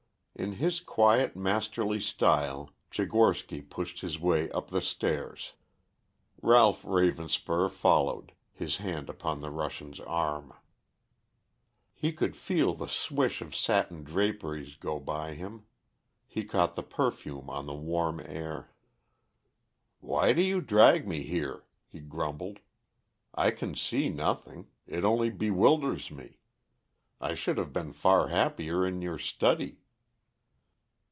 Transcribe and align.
In 0.33 0.53
his 0.53 0.79
quiet, 0.79 1.35
masterly 1.35 1.99
style 1.99 2.71
Tchigorsky 2.89 3.61
pushed 3.69 3.99
his 4.01 4.19
way 4.19 4.49
up 4.49 4.69
the 4.71 4.81
stairs. 4.81 5.53
Ralph 6.41 6.81
Ravenspur 6.83 7.69
followed, 7.69 8.31
his 8.51 8.77
hand 8.77 9.07
upon 9.07 9.41
the 9.41 9.51
Russian's 9.51 9.99
arm. 9.99 10.53
He 11.93 12.11
could 12.11 12.35
feel 12.35 12.73
the 12.73 12.87
swish 12.87 13.43
of 13.43 13.55
satin 13.55 14.03
draperies 14.03 14.77
go 14.77 14.99
by 14.99 15.35
him; 15.35 15.65
he 16.25 16.43
caught 16.43 16.73
the 16.75 16.81
perfume 16.81 17.47
on 17.47 17.67
the 17.67 17.75
warm 17.75 18.19
air. 18.19 18.71
"Why 19.99 20.33
do 20.33 20.41
you 20.41 20.59
drag 20.59 21.07
me 21.07 21.21
here?" 21.21 21.65
he 21.85 21.99
grumbled. 21.99 22.61
"I 23.35 23.51
can 23.51 23.75
see 23.75 24.09
nothing; 24.09 24.69
it 24.87 25.05
only 25.05 25.29
bewilders 25.29 26.09
me. 26.09 26.39
I 27.19 27.35
should 27.35 27.59
have 27.59 27.71
been 27.73 27.93
far 27.93 28.29
happier 28.29 28.87
in 28.87 29.03
your 29.03 29.19
study." 29.19 29.77